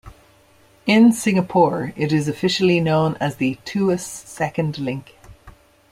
In 0.87 1.11
Singapore, 1.11 1.93
it 1.95 2.11
is 2.11 2.27
officially 2.27 2.79
known 2.79 3.15
as 3.19 3.35
the 3.35 3.59
Tuas 3.65 3.99
Second 4.03 4.79
Link. 4.79 5.13